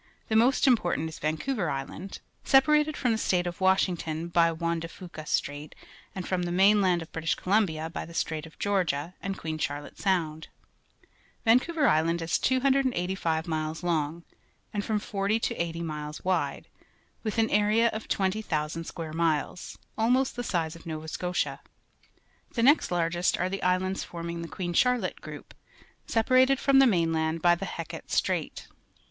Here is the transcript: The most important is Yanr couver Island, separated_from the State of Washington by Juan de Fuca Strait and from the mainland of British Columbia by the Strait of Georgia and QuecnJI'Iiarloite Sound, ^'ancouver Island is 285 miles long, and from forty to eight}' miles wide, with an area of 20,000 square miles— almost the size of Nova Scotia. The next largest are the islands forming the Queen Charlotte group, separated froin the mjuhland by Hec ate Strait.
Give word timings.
The 0.29 0.35
most 0.35 0.65
important 0.65 1.09
is 1.09 1.19
Yanr 1.19 1.37
couver 1.39 1.69
Island, 1.71 2.21
separated_from 2.43 3.11
the 3.11 3.19
State 3.19 3.45
of 3.45 3.61
Washington 3.61 4.29
by 4.29 4.51
Juan 4.51 4.79
de 4.79 4.87
Fuca 4.87 5.27
Strait 5.27 5.75
and 6.15 6.27
from 6.27 6.41
the 6.41 6.51
mainland 6.51 7.03
of 7.03 7.11
British 7.11 7.35
Columbia 7.35 7.87
by 7.87 8.05
the 8.07 8.15
Strait 8.15 8.47
of 8.47 8.57
Georgia 8.57 9.13
and 9.21 9.37
QuecnJI'Iiarloite 9.37 9.99
Sound, 9.99 10.47
^'ancouver 11.45 11.87
Island 11.87 12.23
is 12.23 12.39
285 12.39 13.47
miles 13.47 13.83
long, 13.83 14.23
and 14.73 14.83
from 14.83 14.97
forty 14.97 15.39
to 15.39 15.55
eight}' 15.61 15.75
miles 15.83 16.23
wide, 16.25 16.65
with 17.21 17.37
an 17.37 17.51
area 17.51 17.89
of 17.93 18.07
20,000 18.07 18.85
square 18.85 19.13
miles— 19.13 19.77
almost 19.99 20.35
the 20.35 20.43
size 20.43 20.75
of 20.75 20.87
Nova 20.87 21.07
Scotia. 21.07 21.61
The 22.55 22.63
next 22.63 22.89
largest 22.89 23.37
are 23.39 23.49
the 23.49 23.61
islands 23.61 24.03
forming 24.03 24.41
the 24.41 24.47
Queen 24.47 24.73
Charlotte 24.73 25.21
group, 25.21 25.53
separated 26.07 26.57
froin 26.57 26.79
the 26.79 26.87
mjuhland 26.87 27.39
by 27.43 27.53
Hec 27.55 27.93
ate 27.93 28.09
Strait. 28.09 28.67